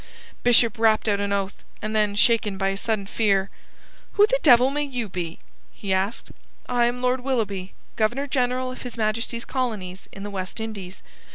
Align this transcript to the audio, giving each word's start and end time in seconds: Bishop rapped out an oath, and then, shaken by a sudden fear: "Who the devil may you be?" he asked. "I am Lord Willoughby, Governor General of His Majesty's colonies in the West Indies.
Bishop 0.41 0.79
rapped 0.79 1.07
out 1.07 1.19
an 1.19 1.31
oath, 1.31 1.63
and 1.79 1.95
then, 1.95 2.15
shaken 2.15 2.57
by 2.57 2.69
a 2.69 2.75
sudden 2.77 3.05
fear: 3.05 3.51
"Who 4.13 4.25
the 4.25 4.39
devil 4.41 4.71
may 4.71 4.81
you 4.81 5.07
be?" 5.07 5.37
he 5.71 5.93
asked. 5.93 6.31
"I 6.67 6.87
am 6.87 7.03
Lord 7.03 7.19
Willoughby, 7.19 7.75
Governor 7.97 8.25
General 8.25 8.71
of 8.71 8.81
His 8.81 8.97
Majesty's 8.97 9.45
colonies 9.45 10.09
in 10.11 10.23
the 10.23 10.31
West 10.31 10.59
Indies. 10.59 11.03